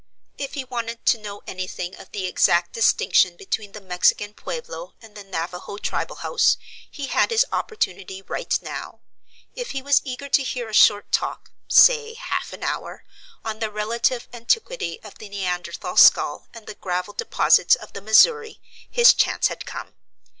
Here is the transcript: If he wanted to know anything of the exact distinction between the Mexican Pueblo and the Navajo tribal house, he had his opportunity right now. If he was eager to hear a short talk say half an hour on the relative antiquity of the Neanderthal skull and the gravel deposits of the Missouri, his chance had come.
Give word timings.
If 0.39 0.55
he 0.55 0.63
wanted 0.65 1.05
to 1.05 1.19
know 1.19 1.43
anything 1.45 1.95
of 1.95 2.11
the 2.11 2.25
exact 2.25 2.73
distinction 2.73 3.37
between 3.37 3.73
the 3.73 3.79
Mexican 3.79 4.33
Pueblo 4.33 4.95
and 4.99 5.13
the 5.13 5.23
Navajo 5.23 5.77
tribal 5.77 6.15
house, 6.15 6.57
he 6.89 7.05
had 7.05 7.29
his 7.29 7.45
opportunity 7.51 8.23
right 8.23 8.51
now. 8.63 9.01
If 9.55 9.73
he 9.73 9.83
was 9.83 10.01
eager 10.03 10.27
to 10.27 10.41
hear 10.41 10.67
a 10.69 10.73
short 10.73 11.11
talk 11.11 11.51
say 11.67 12.15
half 12.15 12.51
an 12.51 12.63
hour 12.63 13.03
on 13.45 13.59
the 13.59 13.69
relative 13.69 14.27
antiquity 14.33 14.99
of 15.03 15.19
the 15.19 15.29
Neanderthal 15.29 15.97
skull 15.97 16.47
and 16.51 16.65
the 16.65 16.73
gravel 16.73 17.13
deposits 17.13 17.75
of 17.75 17.93
the 17.93 18.01
Missouri, 18.01 18.59
his 18.89 19.13
chance 19.13 19.49
had 19.49 19.67
come. 19.67 19.93